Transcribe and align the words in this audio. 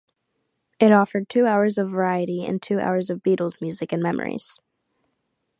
It 0.79 0.91
offered 0.91 1.29
two 1.29 1.45
hours 1.45 1.77
of 1.77 1.91
variety 1.91 2.43
and 2.43 2.59
two 2.59 2.79
hours 2.79 3.11
of 3.11 3.21
Beatles 3.21 3.61
music 3.61 3.91
and 3.91 4.01
memories. 4.01 4.59